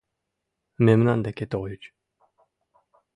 [0.85, 1.83] Мемнан деке тольыч.